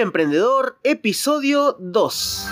[0.00, 2.46] Emprendedor, episodio 2.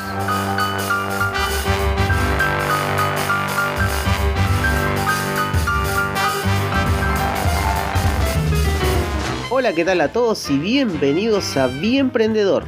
[9.49, 12.65] Hola, ¿qué tal a todos y bienvenidos a Vía Emprendedor?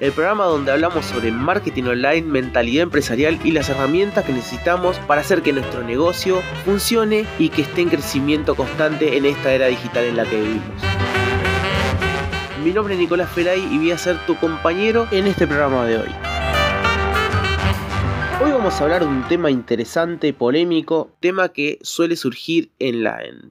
[0.00, 5.20] El programa donde hablamos sobre marketing online, mentalidad empresarial y las herramientas que necesitamos para
[5.20, 10.04] hacer que nuestro negocio funcione y que esté en crecimiento constante en esta era digital
[10.04, 11.03] en la que vivimos.
[12.64, 15.98] Mi nombre es Nicolás Feray y voy a ser tu compañero en este programa de
[15.98, 16.08] hoy.
[18.42, 23.04] Hoy vamos a hablar de un tema interesante, polémico, tema que suele surgir en,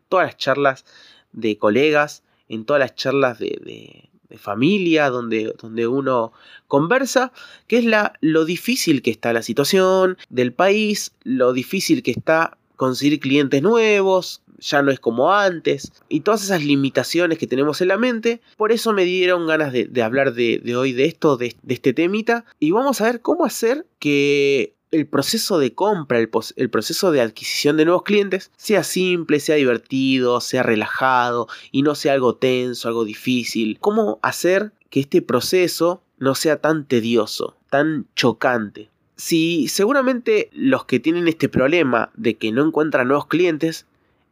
[0.09, 0.83] todas las charlas
[1.31, 6.33] de colegas, en todas las charlas de, familia, donde, donde uno
[6.67, 7.31] conversa,
[7.67, 7.85] que es
[8.19, 14.41] lo difícil que está la situación del país, lo difícil que está conseguir clientes nuevos,
[14.59, 18.41] ya no es como antes, y todas esas limitaciones que tenemos en la mente.
[18.57, 22.71] Por eso me dieron ganas de, hablar de, hoy de esto, de, este temita, y
[22.71, 27.77] vamos a ver cómo hacer que el proceso de compra, el, el, proceso de adquisición
[27.77, 33.03] de nuevos clientes sea simple, sea divertido, sea relajado y no sea algo tenso, algo
[33.03, 33.79] difícil.
[33.79, 38.91] ¿Cómo hacer que este proceso no sea tan tedioso, tan chocante?
[39.15, 43.85] Si seguramente los que tienen este problema de que no encuentran nuevos clientes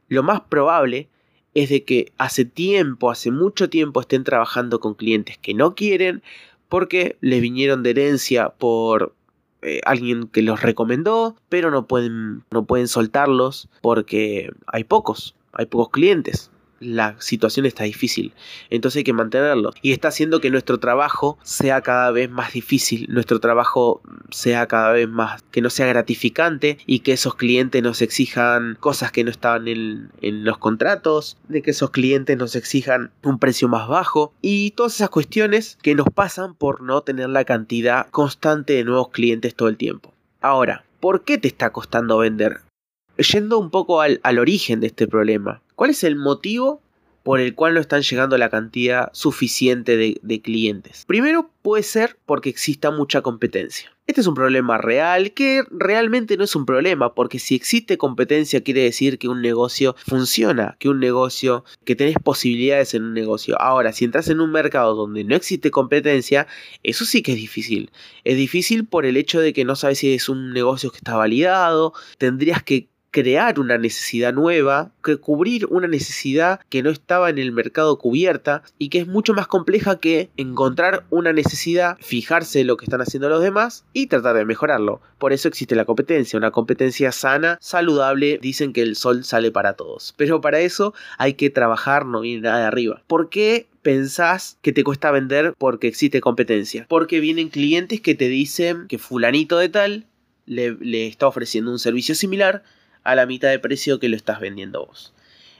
[0.07, 1.07] lo más probable
[1.53, 6.23] es de que hace tiempo, hace mucho tiempo estén trabajando con clientes que no quieren
[6.69, 9.13] porque les vinieron de herencia por
[9.61, 15.65] eh, alguien que los recomendó, pero no pueden, no pueden soltarlos porque hay pocos, hay
[15.65, 16.49] pocos clientes
[16.81, 18.33] la situación está difícil.
[18.69, 19.71] Entonces hay que mantenerlo.
[19.81, 24.01] Y está haciendo que nuestro trabajo sea cada vez más difícil, nuestro trabajo
[24.31, 29.11] sea cada vez más, que no sea gratificante y que esos clientes nos exijan cosas
[29.11, 30.09] que no estaban en,
[30.43, 35.09] los contratos, de que esos clientes nos exijan un precio más bajo y todas esas
[35.09, 39.77] cuestiones que nos pasan por no tener la cantidad constante de nuevos clientes todo el
[39.77, 40.13] tiempo.
[40.41, 42.61] Ahora, ¿por qué te está costando vender?
[43.17, 46.79] Yendo un poco al origen de este problema, ¿Cuál es el motivo
[47.23, 51.05] por el cual no están llegando la cantidad suficiente de, clientes?
[51.07, 53.91] Primero puede ser porque exista mucha competencia.
[54.05, 58.61] Este es un problema real que realmente no es un problema porque si existe competencia
[58.61, 63.59] quiere decir que un negocio funciona, que un negocio, que tenés posibilidades en un negocio.
[63.59, 66.45] Ahora, si entras en un mercado donde no existe competencia,
[66.83, 67.89] eso sí que es difícil.
[68.23, 71.15] Es difícil por el hecho de que no sabes si es un negocio que está
[71.15, 77.37] validado, tendrías que crear una necesidad nueva, que cubrir una necesidad que no estaba en
[77.37, 82.67] el mercado cubierta y que es mucho más compleja que encontrar una necesidad, fijarse en
[82.67, 85.01] lo que están haciendo los demás y tratar de mejorarlo.
[85.17, 89.73] Por eso existe la competencia, una competencia sana, saludable, dicen que el sol sale para
[89.73, 90.13] todos.
[90.17, 93.03] Pero para eso hay que trabajar, no viene nada de arriba.
[93.07, 96.85] ¿Por qué pensás que te cuesta vender porque existe competencia?
[96.87, 100.05] Porque vienen clientes que te dicen que fulanito de tal
[100.45, 102.63] le, le está ofreciendo un servicio similar
[103.03, 105.13] a la mitad de precio que lo estás vendiendo vos.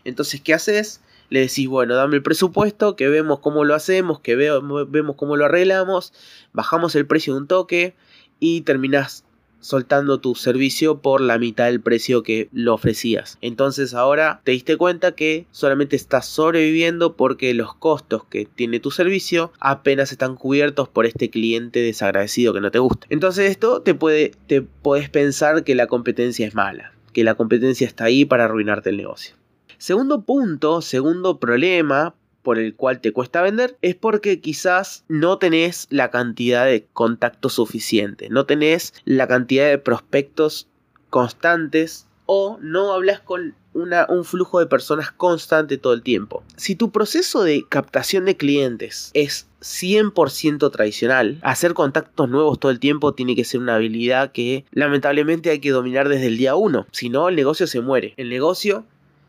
[0.03, 1.01] Entonces, ¿qué haces?
[1.29, 5.45] Le decís, bueno, dame el presupuesto, que vemos cómo lo hacemos, que vemos cómo lo
[5.45, 6.13] arreglamos,
[6.53, 7.95] bajamos el precio de un toque
[8.39, 9.23] y terminás
[9.61, 13.37] soltando tu servicio por la mitad del precio que lo ofrecías.
[13.41, 18.91] Entonces ahora te diste cuenta que solamente estás sobreviviendo porque los costos que tiene tu
[18.91, 23.07] servicio apenas están cubiertos por este cliente desagradecido que no te gusta.
[23.09, 27.87] Entonces esto te puede te puedes pensar que la competencia es mala que la competencia
[27.87, 29.35] está ahí para arruinarte el negocio.
[29.77, 35.87] Segundo punto, segundo problema por el cual te cuesta vender es porque quizás no tenés
[35.89, 40.67] la cantidad de contactos suficiente, no tenés la cantidad de prospectos
[41.09, 46.43] constantes o no hablas con un flujo de personas constante todo el tiempo.
[46.55, 52.79] Si tu proceso de captación de clientes es 100% tradicional, hacer contactos nuevos todo el
[52.79, 56.87] tiempo tiene que ser una habilidad que lamentablemente hay que dominar desde el día 1,
[56.93, 58.13] si no el negocio se muere.
[58.15, 58.85] El negocio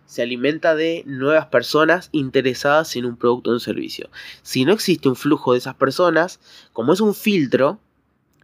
[0.07, 4.11] se alimenta de nuevas personas interesadas en un producto o un servicio.
[4.43, 6.39] Si no existe un flujo de esas personas,
[6.73, 7.81] como es un filtro,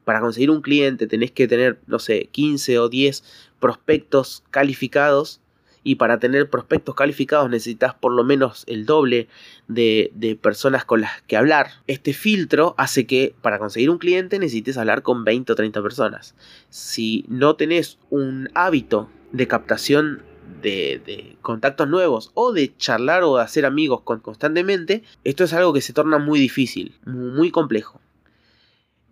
[0.09, 3.23] para conseguir un cliente tenés que tener, no sé, 15 o 10
[3.61, 5.41] prospectos calificados
[5.85, 9.29] y para tener prospectos calificados necesitas por lo menos el doble
[9.69, 11.69] de, de, personas con las que hablar.
[11.87, 16.35] Este filtro hace que para conseguir un cliente necesites hablar con 20 o 30 personas.
[16.69, 20.23] Si no tenés un hábito de captación
[20.63, 25.73] de, de, contactos nuevos o de charlar o de hacer amigos constantemente, esto es algo
[25.73, 28.01] que se torna muy difícil, muy complejo.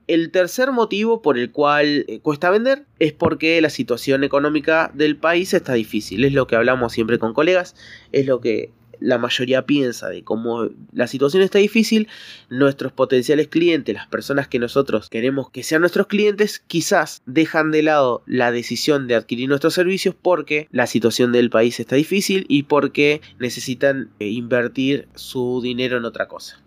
[0.07, 5.17] El tercer motivo por el cual eh, cuesta vender es porque la situación económica del
[5.17, 6.25] país está difícil.
[6.25, 7.75] Es lo que hablamos siempre con colegas,
[8.13, 8.71] es lo que
[9.01, 12.09] la mayoría piensa de cómo la situación está difícil,
[12.49, 17.83] nuestros potenciales clientes, las personas que nosotros queremos que sean nuestros clientes, quizás dejan de
[17.83, 22.65] lado la decisión de adquirir nuestros servicios porque la situación del país está difícil y
[22.65, 26.63] porque necesitan eh, invertir su dinero en otra cosa.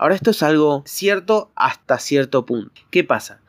[0.00, 2.80] Ahora esto es algo cierto hasta cierto punto.
[2.90, 3.42] ¿Qué pasa?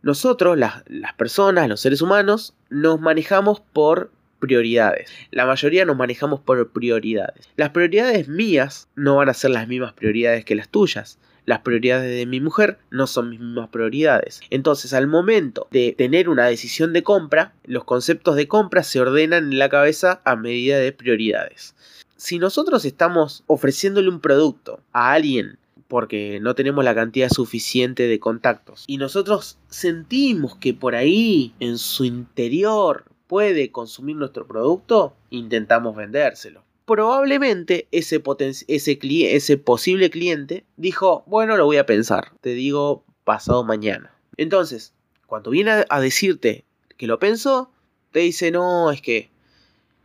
[0.00, 0.82] Nosotros, las,
[1.18, 5.10] personas, los seres humanos, nos manejamos por prioridades.
[5.30, 7.50] La mayoría nos manejamos por prioridades.
[7.56, 11.18] Las prioridades mías no van a ser las mismas prioridades que las tuyas.
[11.44, 14.40] Las prioridades de mi mujer no son mis mismas prioridades.
[14.48, 19.52] Entonces, al momento de tener una decisión de compra, los conceptos de compra se ordenan
[19.52, 21.74] en la cabeza a medida de prioridades.
[22.16, 25.58] Si nosotros estamos ofreciéndole un producto a alguien
[25.88, 31.78] porque no tenemos la cantidad suficiente de contactos y nosotros sentimos que por ahí en
[31.78, 36.62] su interior puede consumir nuestro producto, intentamos vendérselo.
[36.86, 38.22] Probablemente ese,
[38.68, 44.14] ese, ese posible cliente dijo, bueno, lo voy a pensar, te digo pasado mañana.
[44.36, 44.92] Entonces,
[45.26, 46.64] cuando viene a decirte
[46.96, 47.70] que lo pensó,
[48.12, 49.30] te dice, no, es que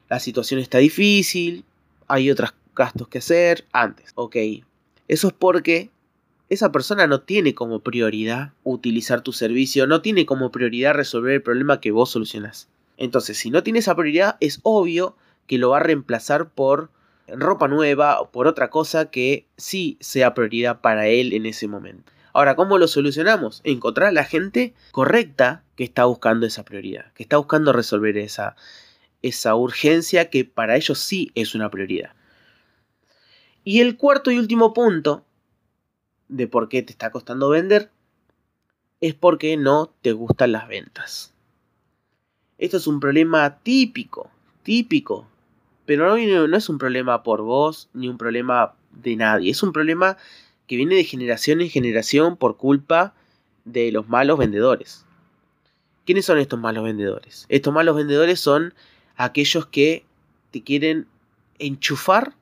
[0.09, 1.65] la situación está difícil,
[2.07, 4.11] hay otros gastos que hacer antes.
[4.15, 4.37] Ok,
[5.09, 5.89] eso es porque
[6.49, 11.41] esa persona no tiene como prioridad utilizar tu servicio, no tiene como prioridad resolver el
[11.41, 12.69] problema que vos solucionás.
[12.95, 15.17] Entonces, si no tiene esa prioridad, es obvio
[15.47, 16.91] que lo va a reemplazar por
[17.27, 22.11] ropa nueva o por otra cosa que sí sea prioridad para él en ese momento.
[22.31, 23.61] Ahora, ¿cómo lo solucionamos?
[23.63, 28.55] Encontrar a la gente correcta que está buscando esa prioridad, que está buscando resolver esa,
[29.23, 32.11] esa urgencia que para ellos sí es una prioridad.
[33.69, 35.23] Y el cuarto y último punto
[36.27, 37.91] de por qué te está costando vender
[38.99, 41.35] es porque no te gustan las ventas.
[42.57, 44.31] Esto es un problema típico,
[44.63, 45.27] típico.
[45.85, 49.51] Pero no, no es un problema por vos ni un problema de nadie.
[49.51, 50.17] Es un problema
[50.65, 53.13] que viene de generación en generación por culpa
[53.65, 55.05] de los malos vendedores.
[56.07, 57.45] ¿Quiénes son estos malos vendedores?
[57.49, 58.73] Estos malos vendedores son
[59.15, 60.05] aquellos que
[60.49, 61.05] te quieren
[61.59, 62.33] enchufar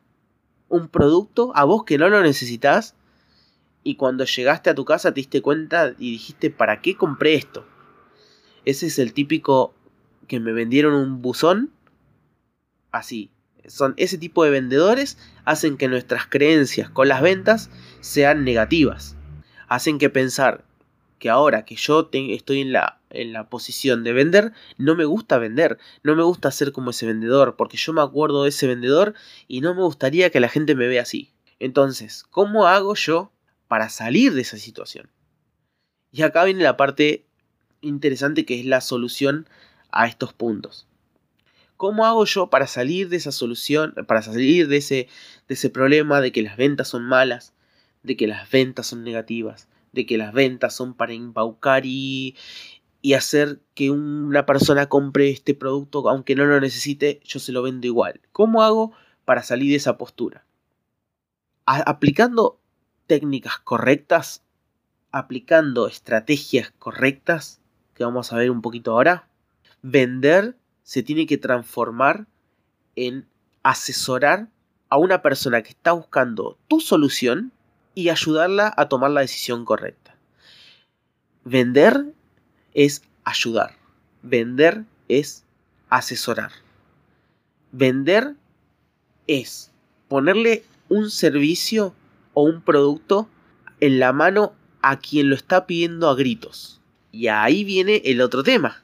[0.69, 2.95] un producto a vos que no lo necesitas
[3.83, 7.65] y cuando llegaste a tu casa te diste cuenta y dijiste, ¿para qué compré esto?
[8.65, 9.73] Ese es el típico
[10.27, 11.71] que me vendieron un buzón.
[12.91, 13.31] Así.
[13.65, 17.69] Son ese tipo de vendedores hacen que nuestras creencias con las ventas
[18.01, 19.15] sean negativas.
[19.67, 20.65] Hacen que pensar
[21.19, 25.37] que ahora que yo estoy en la, en la posición de vender, no me gusta
[25.37, 29.13] vender, no me gusta ser como ese vendedor, porque yo me acuerdo de ese vendedor
[29.47, 31.31] y no me gustaría que la gente me vea así.
[31.59, 33.31] Entonces, ¿cómo hago yo
[33.67, 35.09] para salir de esa situación?
[36.11, 37.25] Y acá viene la parte
[37.81, 39.47] interesante que es la solución
[39.91, 40.87] a estos puntos.
[41.75, 45.07] ¿Cómo hago yo para salir de esa solución, para salir de ese,
[45.47, 47.53] de ese problema de que las ventas son malas,
[48.01, 49.67] de que las ventas son negativas,
[49.97, 52.35] de que las ventas son para embaucar y,
[53.01, 57.61] y hacer que una persona compre este producto aunque no lo necesite, yo se lo
[57.61, 58.21] vendo igual?
[58.31, 58.93] ¿Cómo hago
[59.25, 60.45] para salir de esa postura?
[61.67, 62.61] aplicando
[63.07, 64.41] técnicas correctas,
[65.11, 67.59] aplicando estrategias correctas,
[67.93, 69.27] que vamos a ver un poquito ahora,
[69.81, 72.27] vender se tiene que transformar
[72.95, 73.27] en
[73.63, 74.49] asesorar
[74.89, 77.51] a una persona que está buscando tu solución
[77.97, 80.15] y ayudarla a tomar la decisión correcta.
[81.43, 82.05] Vender
[82.75, 83.75] es ayudar.
[84.21, 85.45] Vender es
[85.89, 86.51] asesorar.
[87.71, 88.35] Vender
[89.25, 89.71] es
[90.09, 91.95] ponerle un servicio
[92.35, 93.27] o un producto
[93.79, 96.79] en la mano a quien lo está pidiendo a gritos.
[97.11, 98.83] Y ahí viene el otro tema.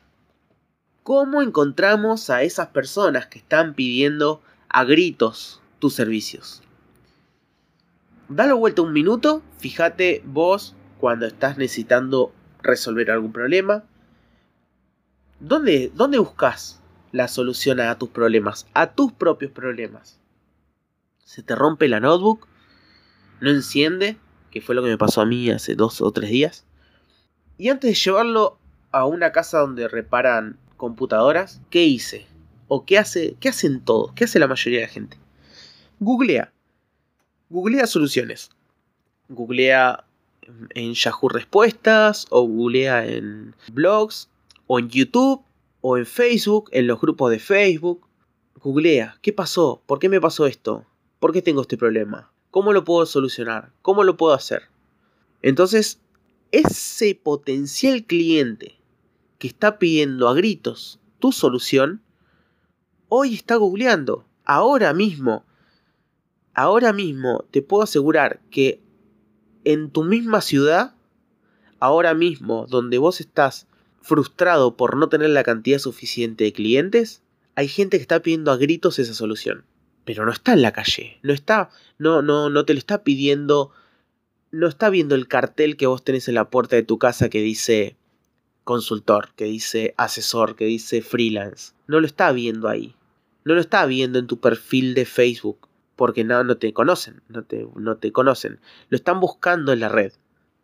[1.03, 6.63] ¿Cómo encontramos a esas personas que están pidiendo a gritos tus servicios?
[8.29, 13.83] Dale vuelta un minuto, fíjate vos cuando estás necesitando resolver algún problema.
[15.41, 18.65] ¿Dónde, dónde buscas la solución a tus problemas?
[18.73, 20.21] A tus propios problemas.
[21.25, 22.47] ¿Se te rompe la notebook?
[23.41, 24.17] ¿No enciende?
[24.51, 26.65] Que fue lo que me pasó a mí hace dos o tres días.
[27.57, 28.57] Y antes de llevarlo
[28.93, 32.25] a una casa donde reparan computadoras, ¿qué hice?
[32.69, 34.13] ¿O qué, hace, qué hacen todos?
[34.13, 35.17] ¿Qué hace la mayoría de la gente?
[35.99, 36.52] Googlea.
[37.53, 38.49] Googlea soluciones.
[39.29, 40.05] Googlea
[40.71, 44.27] en Yahoo Respuestas, o googlea en blogs,
[44.65, 45.43] o en YouTube,
[45.81, 48.07] o en Facebook, en los grupos de Facebook.
[48.55, 49.83] Googlea, ¿qué pasó?
[49.85, 50.87] ¿Por qué me pasó esto?
[51.19, 52.31] ¿Por qué tengo este problema?
[52.49, 53.71] ¿Cómo lo puedo solucionar?
[53.83, 54.63] ¿Cómo lo puedo hacer?
[55.43, 56.01] Entonces,
[56.51, 58.79] ese potencial cliente
[59.37, 62.01] que está pidiendo a gritos tu solución,
[63.09, 65.45] hoy está googleando, ahora mismo.
[66.53, 68.81] Ahora mismo te puedo asegurar que
[69.63, 70.95] en tu misma ciudad,
[71.79, 73.67] ahora mismo donde vos estás
[74.01, 77.23] frustrado por no tener la cantidad suficiente de clientes,
[77.55, 79.65] hay gente que está pidiendo a gritos esa solución.
[80.05, 83.71] Pero no está en la calle, no está, no, no, no te lo está pidiendo,
[84.51, 87.41] no está viendo el cartel que vos tenés en la puerta de tu casa que
[87.41, 87.95] dice
[88.65, 91.73] consultor, que dice asesor, que dice freelance.
[91.87, 92.95] No lo está viendo ahí.
[93.45, 97.43] No lo está viendo en tu perfil de Facebook, porque no, no te conocen, no
[97.43, 98.59] te, no te conocen.
[98.89, 100.13] Lo están buscando en la red.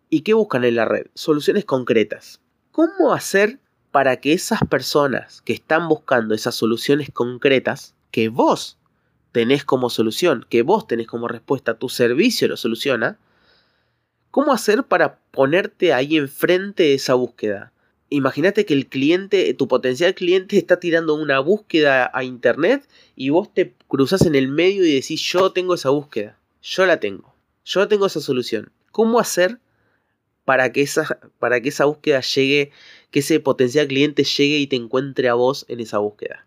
[0.09, 1.07] ¿Y qué buscan en la red?
[1.13, 2.41] Soluciones concretas.
[2.71, 3.59] ¿Cómo hacer
[3.91, 8.77] para que esas personas que están buscando esas soluciones concretas, que vos
[9.31, 13.17] tenés como solución, que vos tenés como respuesta, tu servicio lo soluciona,
[14.31, 17.71] ¿cómo hacer para ponerte ahí enfrente de esa búsqueda?
[18.09, 23.53] Imagínate que el cliente, tu potencial cliente está tirando una búsqueda a internet y vos
[23.53, 27.33] te cruzas en el medio y decís yo tengo esa búsqueda, yo la tengo,
[27.65, 28.71] yo tengo esa solución.
[28.91, 29.59] ¿Cómo hacer
[30.49, 32.71] para que esa, para que esa búsqueda llegue,
[33.11, 36.43] que ese potencial cliente llegue y te encuentre a vos en esa búsqueda.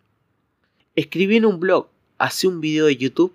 [0.96, 1.86] Escribí en un blog,
[2.18, 3.32] hace un video de YouTube,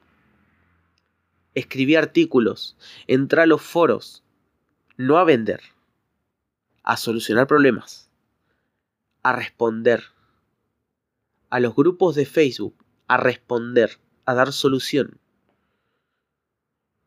[1.56, 2.76] escribí artículos,
[3.08, 4.24] entra a los foros,
[4.98, 5.62] no a vender,
[6.84, 8.07] a solucionar problemas,
[9.28, 10.04] a responder,
[11.50, 15.20] a los grupos de Facebook, a responder, a dar solución.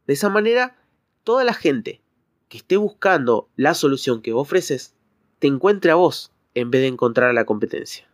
[0.07, 0.77] De esa manera,
[1.25, 2.03] toda la gente
[2.51, 4.95] que esté buscando la solución que vos ofreces
[5.39, 8.07] te encuentre a vos en vez de encontrar a la competencia.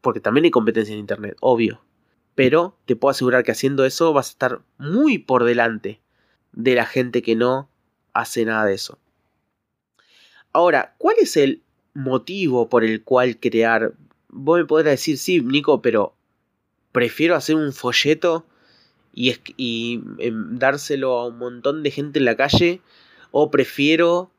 [0.00, 1.84] Porque también hay competencia en Internet, obvio.
[2.34, 6.00] Pero te puedo asegurar que haciendo eso vas a estar muy por delante
[6.50, 7.70] de la gente que no
[8.12, 8.98] hace nada de eso.
[10.52, 11.62] Ahora, ¿cuál es el
[11.94, 13.92] motivo por el cual crear?
[14.28, 16.14] Vos me podrás decir, sí, Nico, pero
[16.92, 18.44] prefiero hacer un folleto
[19.14, 22.80] y, y em, dárselo a un montón de gente en la calle
[23.30, 24.30] o prefiero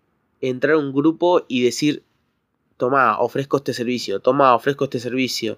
[0.42, 2.04] entrar a un grupo y decir,
[2.78, 5.58] toma, ofrezco este servicio, toma, ofrezco este servicio,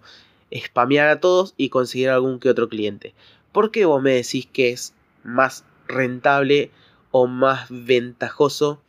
[0.54, 3.14] spamear a todos y conseguir algún que otro cliente.
[3.52, 6.72] ¿Por qué vos me decís que es más rentable
[7.12, 8.82] o más ventajoso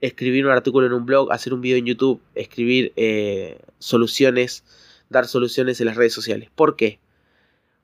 [0.00, 4.64] escribir un artículo en un blog, hacer un video en YouTube, escribir eh, soluciones,
[5.08, 6.50] dar soluciones en las redes sociales?
[6.54, 7.00] ¿Por qué?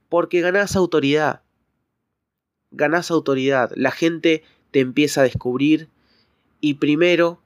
[0.09, 1.43] Porque ganás autoridad.
[2.71, 3.73] Ganás autoridad.
[3.77, 5.89] La gente te empieza a descubrir
[6.61, 7.41] y primero,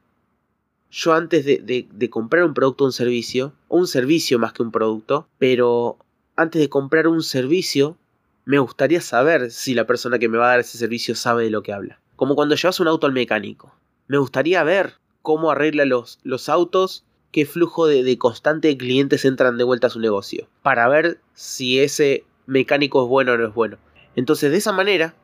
[0.90, 4.70] yo antes de, comprar un producto o un servicio, o un servicio más que un
[4.70, 5.98] producto, pero
[6.36, 7.96] antes de comprar un servicio,
[8.44, 11.50] me gustaría saber si la persona que me va a dar ese servicio sabe de
[11.50, 12.00] lo que habla.
[12.14, 13.74] Como cuando llevas un auto al mecánico.
[14.08, 19.58] Me gustaría ver cómo arregla los, los autos, qué flujo de, de constante clientes entran
[19.58, 23.54] de vuelta a su negocio, para ver si ese mecánico es bueno o no es
[23.54, 23.78] bueno.
[24.16, 25.14] Entonces, de esa manera,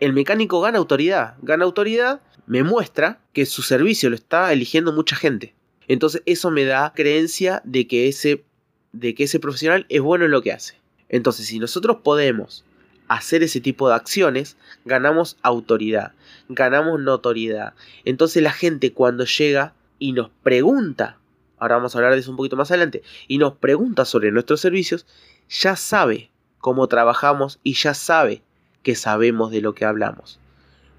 [0.00, 1.34] el mecánico gana autoridad.
[1.42, 5.54] Gana autoridad, me muestra que su servicio lo está eligiendo mucha gente.
[5.86, 8.44] Entonces eso me da creencia de que ese,
[8.92, 10.80] de que ese profesional es bueno en lo que hace.
[11.08, 12.64] Entonces si nosotros podemos
[13.10, 16.12] hacer ese tipo de acciones, ganamos autoridad,
[16.48, 17.74] ganamos notoriedad.
[18.04, 21.18] Entonces la gente cuando llega y nos pregunta,
[21.58, 24.60] ahora vamos a hablar de eso un poquito más adelante, y nos pregunta sobre nuestros
[24.60, 25.06] servicios,
[25.48, 28.42] ya sabe cómo trabajamos y ya sabe
[28.84, 30.38] que sabemos de lo que hablamos.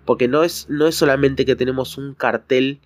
[0.04, 2.82] Porque no es, no es solamente que tenemos un cartel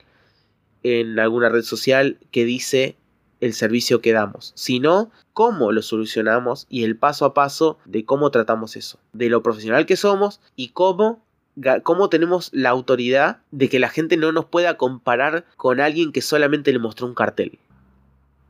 [0.84, 2.96] en alguna red social que dice
[3.42, 8.32] el servicio que damos, sino cómo lo solucionamos y el paso a paso de cómo
[8.32, 11.24] tratamos eso, de lo profesional que somos y cómo,
[11.84, 16.22] cómo tenemos la autoridad de que la gente no nos pueda comparar con alguien que
[16.22, 17.60] solamente le mostró un cartel.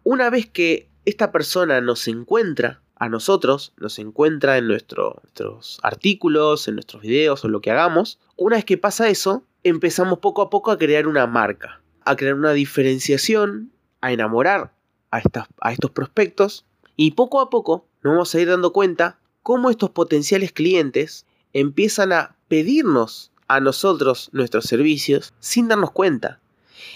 [0.04, 6.76] Una vez que esta persona nos encuentra a nosotros, nos encuentra en nuestros artículos, en
[6.76, 10.72] nuestros videos o lo que hagamos, una vez que pasa eso, empezamos poco a poco
[10.72, 14.75] a crear una marca, a crear una diferenciación, a enamorar
[15.16, 19.92] a, estos prospectos y poco a poco nos vamos a ir dando cuenta cómo estos
[19.92, 26.40] potenciales clientes empiezan a pedirnos a nosotros nuestros servicios sin darnos cuenta.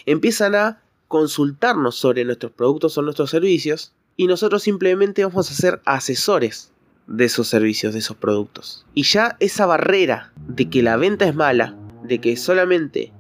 [0.06, 5.82] Empiezan a consultarnos sobre nuestros productos o nuestros servicios y nosotros simplemente vamos a ser
[5.86, 6.72] asesores
[7.08, 8.86] de esos servicios, de esos productos.
[8.94, 13.12] Y ya esa barrera de que la venta es mala, de que solamente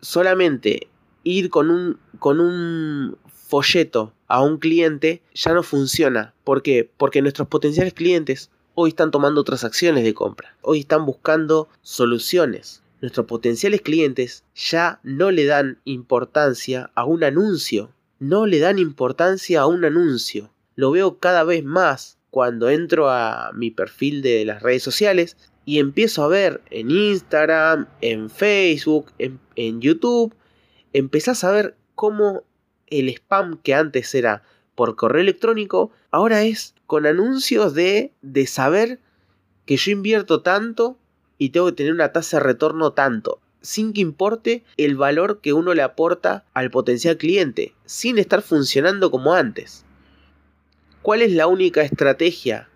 [0.00, 0.88] solamente
[1.24, 3.18] ir con un con un
[3.50, 6.32] folleto a un cliente ya no funciona.
[6.44, 6.90] ¿Por qué?
[6.96, 10.56] Porque nuestros potenciales clientes hoy están tomando otras acciones de compra.
[10.62, 12.82] Hoy están buscando soluciones.
[13.02, 17.90] Nuestros potenciales clientes ya no le dan importancia a un anuncio
[18.20, 20.52] no le dan importancia a un anuncio.
[20.76, 25.78] Lo veo cada vez más cuando entro a mi perfil de las redes sociales y
[25.78, 30.34] empiezo a ver en Instagram, en Facebook, en, YouTube,
[30.92, 32.44] empezás a ver cómo
[32.90, 34.42] el spam que antes era
[34.74, 38.98] por correo electrónico, ahora es con anuncios de, de saber
[39.66, 40.98] que yo invierto tanto
[41.38, 45.52] y tengo que tener una tasa de retorno tanto, sin que importe el valor que
[45.52, 49.84] uno le aporta al potencial cliente, sin estar funcionando como antes.
[51.02, 52.68] ¿Cuál es la única estrategia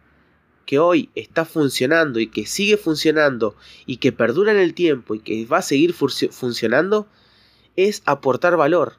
[0.67, 3.55] que hoy está funcionando y que sigue funcionando
[3.85, 7.07] y que perdura en el tiempo y que va a seguir funcionando?
[7.77, 8.95] Es aportar valor.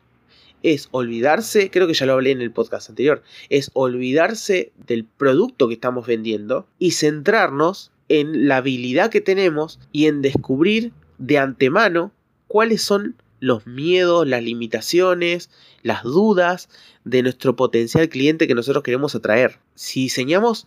[0.66, 5.68] Es olvidarse, creo que ya lo hablé en el podcast anterior, es olvidarse del producto
[5.68, 12.12] que estamos vendiendo y centrarnos en la habilidad que tenemos y en descubrir de antemano
[12.48, 15.52] cuáles son los miedos, las limitaciones,
[15.84, 16.68] las dudas
[17.04, 19.60] de nuestro potencial cliente que nosotros queremos atraer.
[19.76, 20.66] Si diseñamos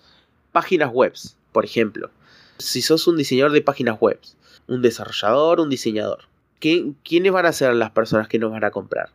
[0.53, 1.13] páginas web,
[1.51, 2.13] por ejemplo,
[2.59, 4.21] si sos un diseñador de páginas web,
[4.69, 6.29] un desarrollador, un diseñador,
[6.61, 9.11] ¿quiénes van a ser las personas que nos van a comprar?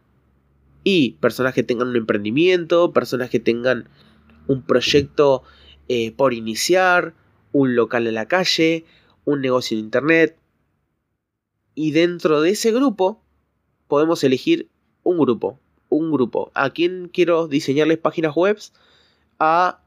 [0.84, 3.88] Y personas que tengan un emprendimiento, personas que tengan
[4.48, 5.44] un proyecto
[5.88, 7.14] eh, por iniciar,
[7.52, 8.86] un local en la calle,
[9.26, 10.38] un negocio en internet.
[11.76, 13.22] Y dentro de ese grupo
[13.88, 14.70] podemos elegir
[15.04, 15.60] un grupo.
[15.90, 16.52] Un grupo.
[16.54, 18.58] ¿A quién quiero diseñarles páginas web?
[19.40, 19.80] A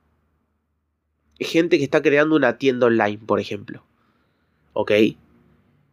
[1.39, 3.85] gente que está creando una tienda online, por ejemplo.
[4.73, 4.93] ¿Ok?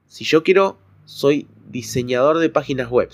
[0.08, 3.10] Si yo quiero, soy diseñador de páginas web.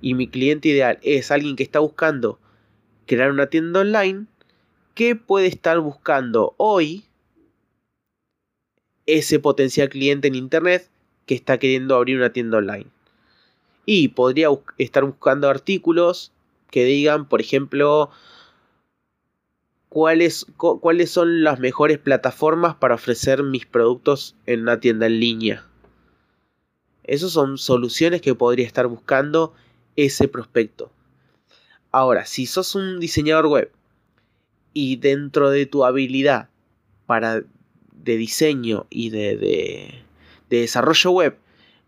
[0.00, 2.38] Y mi cliente ideal es alguien que está buscando
[3.06, 4.26] crear una tienda online.
[4.94, 7.04] ¿Qué puede estar buscando hoy
[9.06, 10.88] ese potencial cliente en internet
[11.26, 12.86] que está queriendo abrir una tienda online?
[13.84, 16.32] Y podría estar buscando artículos
[16.70, 18.10] que digan, por ejemplo,
[19.88, 25.66] cuáles, cuáles son las mejores plataformas para ofrecer mis productos en una tienda en línea.
[27.04, 29.52] Esas son soluciones que podría estar buscando
[30.04, 30.90] ese prospecto.
[31.92, 33.72] Ahora, si sos un diseñador web
[34.72, 36.48] y dentro de tu habilidad
[37.06, 37.42] para
[37.92, 39.94] de diseño y de, de,
[40.48, 41.38] de desarrollo web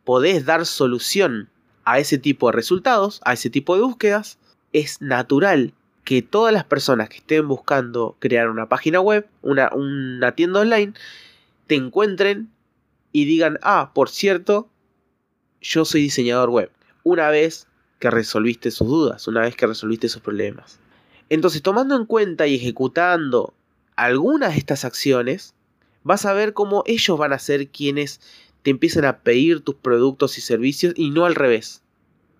[0.04, 1.48] podés dar solución
[1.84, 4.38] a ese tipo de resultados, a ese tipo de búsquedas,
[4.72, 5.72] es natural
[6.04, 10.94] que todas las personas que estén buscando crear una página web, una, una tienda online,
[11.66, 12.50] te encuentren
[13.12, 14.68] y digan, ah, por cierto,
[15.60, 16.70] yo soy diseñador web.
[17.04, 17.68] Una vez
[18.02, 20.80] que resolviste sus dudas, una vez que resolviste sus problemas.
[21.28, 23.54] Entonces, tomando en cuenta y ejecutando
[23.94, 25.54] algunas de estas acciones,
[26.02, 28.20] vas a ver cómo ellos van a ser quienes
[28.62, 31.82] te empiezan a pedir tus productos y servicios y no al revés.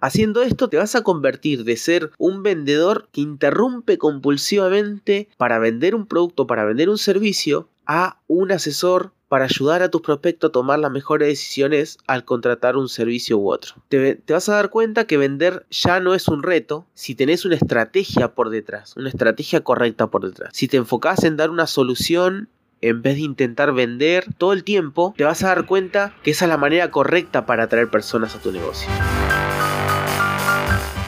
[0.00, 5.94] Haciendo esto te vas a convertir de ser un vendedor que interrumpe compulsivamente para vender
[5.94, 10.52] un producto, para vender un servicio, a un asesor para ayudar a tus prospectos a
[10.52, 13.76] tomar las mejores decisiones al contratar un servicio u otro.
[13.88, 17.54] Te, vas a dar cuenta que vender ya no es un reto si tenés una
[17.54, 20.50] estrategia por detrás, una estrategia correcta por detrás.
[20.52, 22.50] Si te enfocas en dar una solución
[22.82, 26.44] en vez de intentar vender todo el tiempo, te vas a dar cuenta que esa
[26.44, 28.90] es la manera correcta para atraer personas a tu negocio.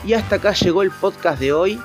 [0.06, 1.80] Y hasta acá llegó el podcast de hoy.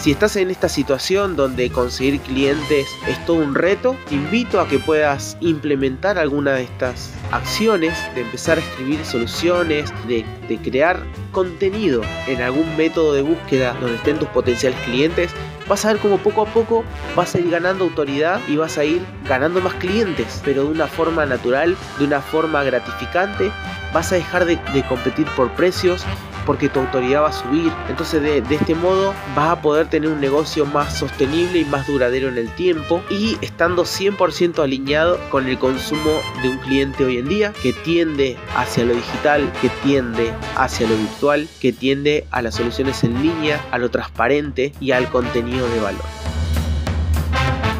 [0.00, 4.66] Si estás en esta situación donde conseguir clientes es todo un reto, te invito a
[4.66, 10.24] que puedas implementar alguna de estas acciones, de empezar a escribir soluciones, de,
[10.64, 15.32] crear contenido en algún método de búsqueda donde estén tus potenciales clientes.
[15.68, 16.82] Vas a ver cómo poco a poco
[17.14, 20.86] vas a ir ganando autoridad y vas a ir ganando más clientes, pero de una
[20.86, 23.52] forma natural, de una forma gratificante.
[23.92, 26.06] Vas a dejar de, de competir por precios,
[26.46, 27.72] porque tu autoridad va a subir.
[27.88, 32.28] Entonces de, este modo vas a poder tener un negocio más sostenible y más duradero
[32.28, 37.28] en el tiempo y estando 100% alineado con el consumo de un cliente hoy en
[37.28, 42.54] día que tiende hacia lo digital, que tiende hacia lo virtual, que tiende a las
[42.54, 46.04] soluciones en línea, a lo transparente y al contenido de valor.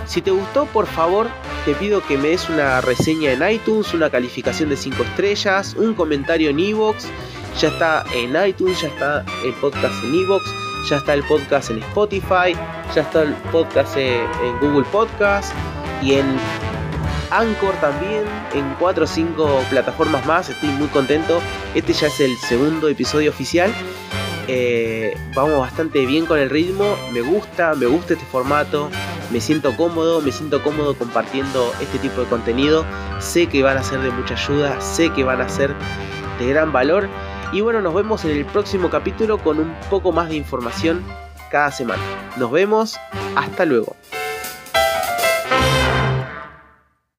[0.07, 1.29] Si te gustó, por favor,
[1.65, 5.95] te pido que me des una reseña en iTunes, una calificación de 5 estrellas, un
[5.95, 7.05] comentario en iVoox
[7.59, 10.45] ya está en iTunes, ya está el podcast en Evox,
[10.89, 12.55] ya está el podcast en Spotify,
[12.95, 14.27] ya está el podcast en,
[14.61, 15.53] Google Podcast
[16.03, 16.27] y en
[17.31, 20.49] Anchor también, en 4 o 5 plataformas más.
[20.49, 21.41] Estoy muy contento.
[21.75, 23.73] Este ya es el segundo episodio oficial.
[24.49, 26.97] Eh, vamos bastante bien con el ritmo.
[27.13, 28.91] Me gusta, me gusta este formato.
[29.31, 32.85] Me siento cómodo, me siento cómodo compartiendo este tipo de contenido.
[33.21, 35.73] Sé que van a ser de mucha ayuda, sé que van a ser
[36.41, 37.09] de gran valor
[37.53, 41.03] y bueno, nos vemos en el próximo capítulo con un poco más de información
[41.51, 42.03] cada semana.
[42.37, 42.97] Nos vemos,
[43.35, 43.97] hasta luego.